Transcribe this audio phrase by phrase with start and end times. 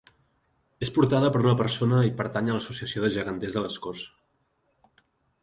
[0.85, 4.09] És portada per una persona i pertany a l’Associació de Geganters de les Corts.